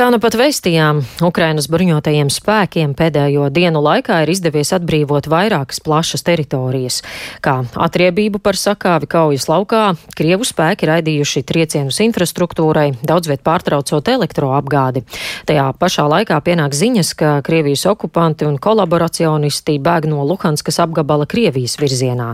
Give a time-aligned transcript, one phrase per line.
[0.00, 6.22] Kā nu pat vēstījām, Ukrainas bruņotajiem spēkiem pēdējo dienu laikā ir izdevies atbrīvot vairākas plašas
[6.24, 7.02] teritorijas.
[7.44, 9.82] Kā atriebību par sakāvi kaujas laukā,
[10.16, 15.02] Krievu spēki raidījuši triecienus infrastruktūrai, daudz viet pārtraucot elektroapgādi.
[15.50, 21.76] Tajā pašā laikā pienāk ziņas, ka Krievijas okupanti un kolaboracionisti bēg no Luhanskas apgabala Krievijas
[21.76, 22.30] virzienā.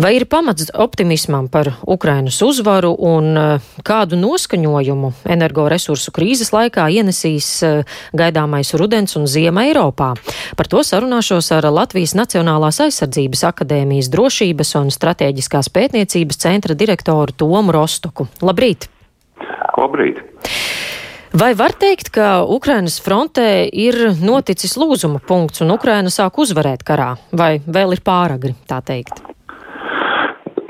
[0.00, 6.93] Vai ir pamats optimismam par Ukrainas uzvaru un eh, kādu noskaņojumu energoresursu krīzes laikā?
[6.94, 10.12] Ienesīs eh, gaidāmais rudens un ziema Eiropā.
[10.58, 17.74] Par to sarunāšos ar Latvijas Nacionālās aizsardzības akadēmijas drošības un strateģiskās pētniecības centra direktoru Tomu
[17.74, 18.28] Rostoku.
[18.44, 18.88] Labrīt!
[19.78, 20.22] Labrīt!
[21.34, 27.16] Vai var teikt, ka Ukrainas frontē ir noticis lūzuma punkts un Ukraina sāk uzvarēt karā,
[27.34, 29.23] vai vēl ir pāragri tā teikt?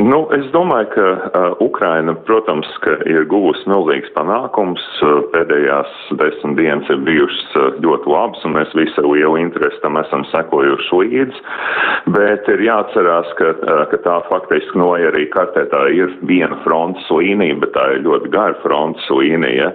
[0.04, 4.82] Nu, es domāju, ka uh, Ukraina, protams, ka ir guvusi milzīgs panākums.
[5.00, 9.80] Uh, pēdējās desmit dienas ir bijušas uh, ļoti labas, un mēs visi ar lielu interesi
[9.80, 11.42] tam esam sekojuši līdzi.
[12.18, 16.60] Bet ir jāatcerās, ka, uh, ka tā faktiski no nu, arī kartē tā ir viena
[16.66, 19.72] frontes līnija, bet tā ir ļoti gara frontes līnija.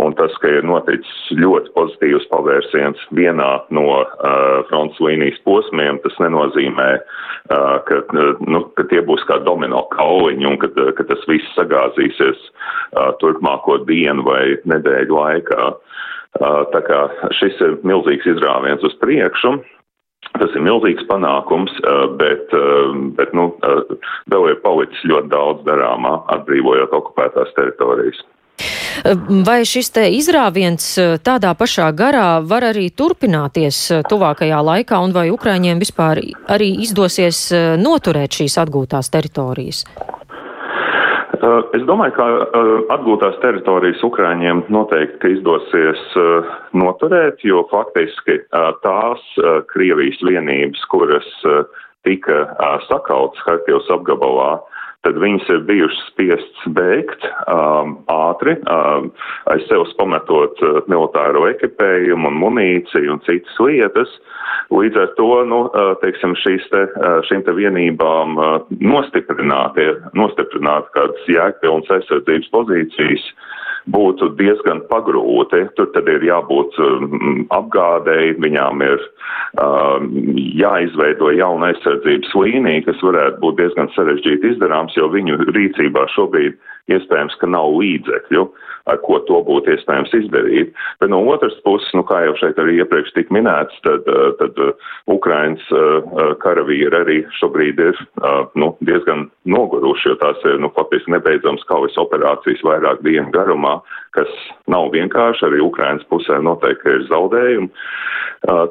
[0.00, 6.16] Un tas, ka ir noticis ļoti pozitīvs pavērsiens vienā no uh, frontes līnijas posmiem, tas
[6.22, 11.04] nenozīmē, uh, ka, uh, nu, ka tie būs kā domino kauliņi un ka, uh, ka
[11.10, 15.68] tas viss sagāzīsies uh, turpmāko dienu vai nedēļu laikā.
[16.40, 17.02] Uh, tā kā
[17.36, 19.58] šis ir milzīgs izrāviens uz priekšu.
[20.38, 22.52] Tas ir milzīgs panākums, uh, bet,
[23.20, 23.50] bet nu,
[24.32, 28.20] vēl ir palicis ļoti daudz darāmā, atbrīvojot okupētās teritorijas.
[29.46, 35.14] Vai šis te izrāviens eh, tādā pašā garā var arī turpināties eh, tuvākajā laikā, un
[35.16, 39.84] vai Ukraiņiem vispār arī izdosies eh, noturēt šīs atgūtās teritorijas?
[41.40, 42.24] Es domāju, ka
[42.92, 46.02] atgūtās teritorijas Ukraiņiem noteikti izdosies
[46.76, 48.36] noturēt, jo faktiski
[48.84, 49.22] tās
[49.72, 51.30] Krievijas vienības, kuras
[52.04, 52.42] tika
[52.90, 54.50] sakautas Harkivas apgabalā,
[55.06, 59.08] tad viņas ir bijušas spiests beigt um, ātri, um,
[59.52, 64.12] aiz sevis pametot uh, militāro ekipējumu un munīciju un citas lietas.
[64.74, 68.50] Līdz ar to, nu, uh, teiksim, šīs te, uh, šīm te vienībām uh,
[68.84, 69.80] nostiprināt,
[70.18, 73.24] nostiprināt kādas jēgpilnas aizsardzības pozīcijas
[73.88, 75.62] būtu diezgan pagrūti.
[75.76, 79.04] Tur tad ir jābūt um, apgādēji, viņām ir
[79.62, 80.10] um,
[80.60, 86.58] jāizveido jauna aizsardzības līnija, kas varētu būt diezgan sarežģīti izdarāms, jo viņu rīcībā šobrīd
[86.90, 88.44] iespējams, ka nav līdzekļu.
[88.50, 90.72] Uh, ar ko to būtu iespējams izdarīt.
[91.00, 94.58] Bet no otras puses, nu, kā jau šeit arī iepriekš tika minēts, tad, eh, tad
[94.62, 96.10] eh, Ukrainas eh,
[96.42, 97.98] karavīri arī šobrīd ir
[98.58, 103.69] nu, diezgan noguruši, jo tās ir nu, faktiski nebeidzams kaujas operācijas vairāk dienu garumā,
[104.16, 104.30] kas
[104.70, 105.46] nav vienkārši.
[105.48, 107.70] Arī Ukrainas pusē noteikti ir zaudējumi.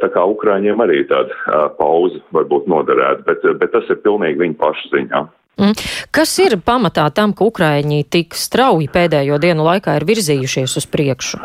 [0.01, 4.89] Tā kā Ukraiņiem arī tāda pauze varbūt noderētu, bet, bet tas ir pilnīgi viņu pašu
[4.95, 5.27] ziņā.
[5.59, 5.75] Mm.
[6.15, 11.41] Kas ir pamatā tam, ka Ukraiņi tik strauji pēdējo dienu laikā ir virzījušies uz priekšu?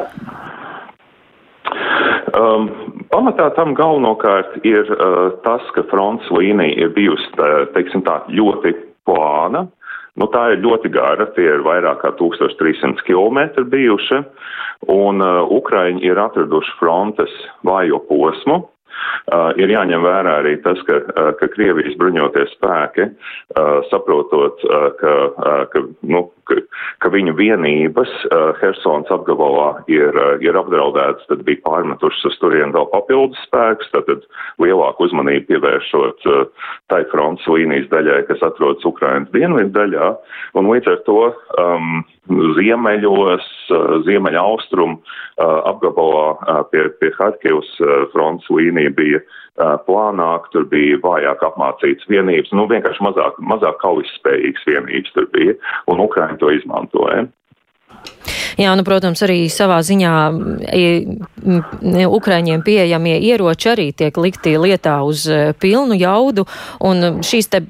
[2.35, 2.69] Um,
[3.11, 8.75] pamatā tam galvenokārt ir uh, tas, ka fronts līnija ir bijusi, tā, teiksim tā, ļoti
[9.07, 9.67] plāna.
[10.21, 14.21] Nu, tā ir ļoti gara, tie ir vairāk kā 1300 km bijuši,
[14.95, 17.35] un uh, Ukraiņi ir atraduši frontes
[17.67, 18.63] vājo posmu,
[19.25, 23.07] Uh, ir jāņem vērā arī tas, ka, uh, ka Krievijas bruņoties spēki,
[23.57, 25.83] uh, saprotot, uh, ka, uh, ka,
[26.13, 26.59] nu, ka,
[27.03, 32.75] ka viņu vienības uh, Hersons apgabalā ir, uh, ir apdraudētas, tad bija pārmetušas uz turien
[32.75, 34.27] vēl papildus spēkus, tad
[34.63, 36.43] lielāku uzmanību pievēršot uh,
[36.93, 40.11] tai fronts līnijas daļai, kas atrodas Ukrainas dienvidu daļā,
[40.59, 41.21] un līdz ar to
[41.61, 42.05] um,
[42.57, 43.47] ziemeļos,
[44.07, 45.01] ziemeļa austrumu
[45.69, 47.69] apgabalā pie, pie Harkivas
[48.15, 49.21] fronts līnija bija
[49.87, 55.55] plānāka, tur bija vājāk apmācītas vienības, nu vienkārši mazāk, mazāk kaujas spējīgas vienības tur bija,
[55.91, 56.03] un
[56.35, 57.25] Ukraiņi to izmantoja.
[58.55, 60.13] Jā, nu, protams, arī savā ziņā
[62.07, 65.25] Ukraiņiem pieejamie ieroči arī tiek likti lietā uz
[65.59, 66.47] pilnu jaudu,
[66.87, 67.65] un šīs te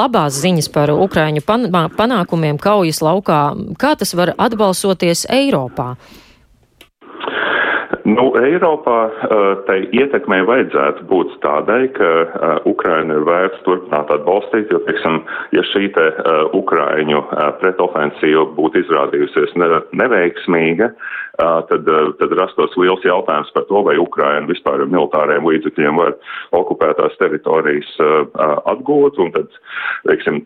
[0.00, 3.42] labās ziņas par Ukraiņu panākumiem kaujas laukā,
[3.80, 5.92] kā tas var atbalsoties Eiropā?
[8.10, 8.98] Nu, Eiropā
[9.68, 12.08] tai ietekmei vajadzētu būt tādai, ka
[12.68, 15.20] Ukraina ir vērts turpināt atbalstīt, jo, teiksim,
[15.54, 16.06] ja šī te
[16.56, 17.22] Ukraiņu
[17.60, 19.54] pretofensīva būtu izrādījusies
[20.00, 20.90] neveiksmīga,
[21.38, 21.88] tad,
[22.20, 26.14] tad rastos liels jautājums par to, vai Ukraina vispār ar militāriem līdzekļiem var
[26.56, 27.90] okupētās teritorijas
[28.70, 29.60] atgūt, un tad,
[30.08, 30.42] teiksim,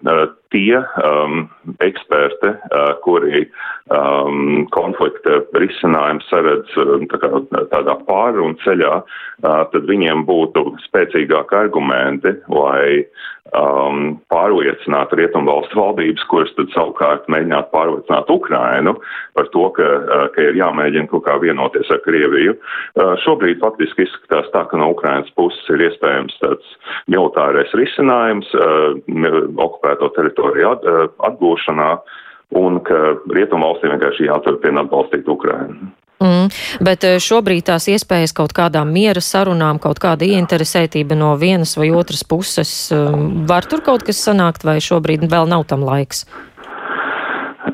[0.54, 1.48] tie um,
[1.82, 3.42] eksperti, uh, kuri
[3.90, 6.76] um, konflikta risinājumu saredz
[7.10, 7.30] tā kā,
[7.72, 13.02] tādā pārunu ceļā, uh, tad viņiem būtu spēcīgāki argumenti, lai
[13.52, 18.96] um, pārliecinātu rietumvalstu valdības, kuras tad savukārt mēģinātu pārliecināt Ukrainu
[19.36, 22.56] par to, ka, uh, ka ir jāmēģina kaut kā vienoties ar Krieviju.
[22.56, 26.76] Uh, šobrīd faktiski izskatās tā, ka no Ukrainas puses ir iespējams tāds
[27.12, 28.94] militārais risinājums uh,
[29.66, 31.90] okupēto teritoriju at, uh, atgūšanā
[32.60, 35.92] un ka rietumvalstīm vienkārši jāturpina atbalstīt Ukrainu.
[36.24, 36.48] Mm,
[36.84, 41.90] bet eh, šobrīd tās iespējas kaut kādām miera sarunām, kaut kāda ieinteresētība no vienas vai
[41.92, 46.24] otras puses, um, var tur kaut kas sanākt, vai šobrīd vēl nav tam laiks?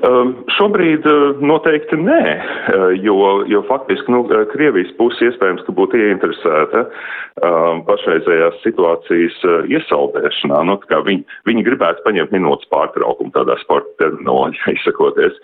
[0.01, 3.17] Um, šobrīd uh, noteikti nē, uh, jo,
[3.51, 9.37] jo faktiski nu, uh, Krievijas puse iespējams, ka būtu ieinteresēta um, pašreizējās situācijas
[9.69, 10.63] iesaldēšanā.
[10.71, 11.21] Nu, viņi,
[11.51, 15.37] viņi gribētu paņemt minūtes pārtraukumu tādā sporta terminoloģijā izsakoties,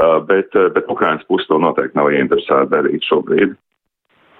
[0.00, 3.58] uh, bet, bet Ukrainas puse to noteikti nav ieinteresēta darīt šobrīd.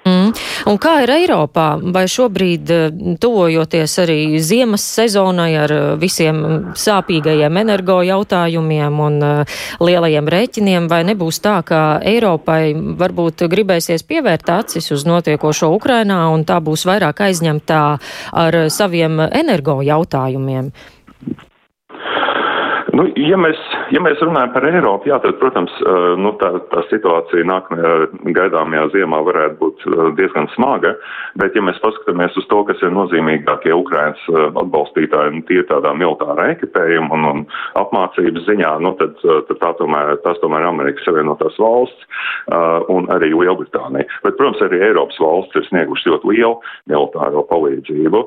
[0.09, 0.33] Mm.
[0.71, 1.67] Un kā ir Eiropā?
[1.95, 6.41] Vai šobrīd, eh, tuvojoties arī ziemas sezonai ar eh, visiem
[6.79, 14.49] sāpīgajiem energo jautājumiem un uh, lielajiem rēķiniem, vai nebūs tā, ka Eiropai varbūt gribēsies pievērt
[14.55, 17.83] acis uz notiekošo Ukrainā un tā būs vairāk aizņemtā
[18.45, 20.73] ar saviem energo jautājumiem?
[22.99, 23.59] Nu, ja, mēs,
[23.94, 25.73] ja mēs runājam par Eiropu, jā, tad, protams,
[26.20, 27.93] nu, tā, tā situācija nākamajā
[28.37, 29.87] gaidāmajā ziemā varētu būt
[30.19, 30.94] diezgan smaga,
[31.40, 36.50] bet ja mēs paskatāmies uz to, kas ir nozīmīgākie Ukrainas atbalstītāji, nu, tie tādā militārā
[36.55, 37.44] ekipējuma un, un
[37.81, 39.17] apmācības ziņā, nu, tad,
[39.50, 42.08] tad tā tomēr, tās tomēr Amerikas Savienotās valsts
[42.93, 44.08] un arī Lielbritānija.
[44.25, 46.55] Bet, protams, arī Eiropas valsts ir snieguši ļoti lielu
[46.90, 48.25] militāro palīdzību,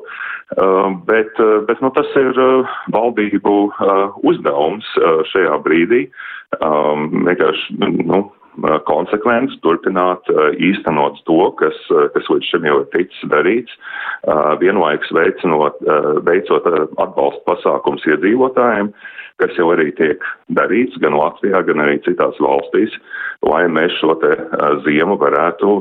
[1.08, 2.36] bet, bet nu, tas ir
[2.92, 3.56] valdību
[4.28, 6.04] uzdevums uh, šajā brīdī.
[6.60, 11.78] Um, vienkārši nu, uh, konsekvenci turpināt uh, īstenot to, kas,
[12.16, 13.78] kas līdz šim jau ir ticis darīts,
[14.60, 15.80] vienlaikus veicinot,
[16.26, 18.92] veicot atbalsta pasākums iedzīvotājiem,
[19.40, 20.22] kas jau arī tiek
[20.56, 22.94] darīts gan Latvijā, gan arī citās valstīs,
[23.48, 24.32] lai mēs šo te
[24.86, 25.72] ziemu varētu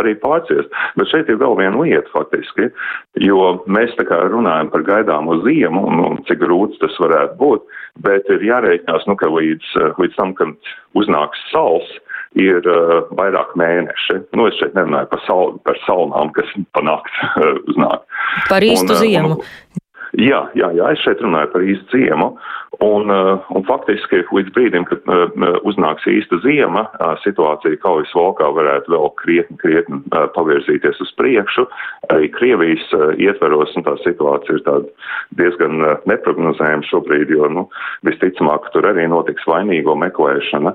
[0.00, 0.70] arī pārciest.
[0.96, 2.70] Bet šeit ir vēl viena lieta faktiski,
[3.26, 7.66] jo mēs tā kā runājam par gaidāmo ziemu un, un cik grūts tas varētu būt,
[8.06, 11.90] bet ir jārēķinās, nu, ka līdz, līdz tam, kad uznāks sals,
[12.38, 14.20] ir uh, vairāk mēneši.
[14.38, 18.04] Nu, es šeit nerunāju par, sal, par salnām, kas panākt uh, uznāk.
[18.50, 19.32] Par īstu un, ziemu.
[19.34, 19.79] Un,
[20.18, 22.32] Jā, jā, jā, es šeit runāju par īstu ziemu,
[22.82, 25.30] un, uh, un faktiski līdz brīdim, kad uh,
[25.68, 26.86] uznāks īsta ziema,
[27.22, 30.00] situācija kaujas valkā varētu vēl krietni, krietni
[30.34, 31.66] pavirzīties uz priekšu.
[32.10, 32.82] Arī Krievijas
[33.22, 35.78] ietveros, un tā situācija ir tāda diezgan
[36.10, 37.66] neprognozējama šobrīd, jo, nu,
[38.06, 40.74] visticamāk, tur arī notiks vainīgo meklēšana.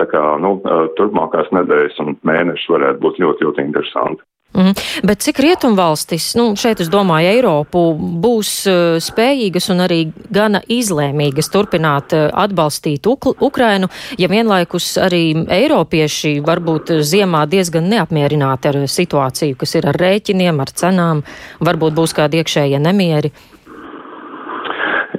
[0.00, 0.56] Tā kā, nu,
[0.96, 4.31] turpmākās nedēļas un mēnešus varētu būt ļoti, ļoti interesanti.
[4.52, 4.74] Mm.
[5.08, 11.48] Bet cik rietumvalstis, nu, šeit es domāju, Eiropu būs uh, spējīgas un arī gana izlēmīgas
[11.54, 13.88] turpināt uh, atbalstīt Uk Ukrainu,
[14.20, 15.22] ja vienlaikus arī
[15.56, 21.24] eiropieši varbūt ziemā diezgan neapmierināti ar situāciju, kas ir ar rēķiniem, ar cenām,
[21.64, 23.32] varbūt būs kādi iekšējie nemieri?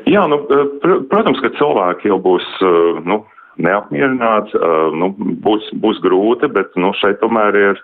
[0.05, 3.23] Jā, nu, pr protams, ka cilvēki jau būs, uh, nu,
[3.57, 4.57] neapmierināti,
[4.97, 5.09] nu,
[5.41, 7.81] būs, būs grūti, bet, nu, šeit tomēr ir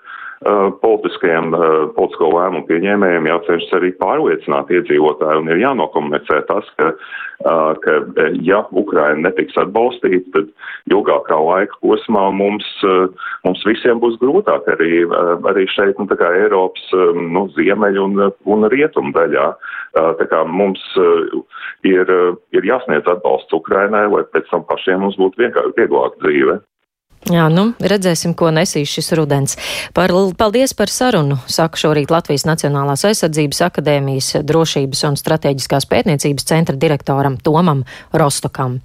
[0.81, 7.73] politiskajiem, uh, politisko lēmumu pieņēmējiem jācenšas arī pārliecināt iedzīvotāju un ir jānokomunicē tas, ka, uh,
[7.83, 7.97] ka
[8.47, 12.67] ja Ukraina netiks atbalstīta, tad ilgākā laika posmā mums,
[13.43, 15.03] mums visiem būs grūtāk arī,
[15.49, 19.51] arī šeit, nu, tā kā Eiropas, nu, ziemeļu un, un rietumu daļā.
[20.19, 20.81] Tā kā mums
[21.87, 22.09] ir,
[22.55, 26.59] ir jāsniedz atbalsts Ukrainai, lai pēc tam pašiem mums būtu vieglāk dzīve.
[27.27, 29.57] Jā, nu, redzēsim, ko nesīs šis rudens.
[29.93, 36.79] Par, paldies par sarunu, saka šorīt Latvijas Nacionālās aizsardzības akadēmijas drošības un strateģiskās pētniecības centra
[36.79, 37.83] direktoram Tomam
[38.15, 38.79] Rostokam.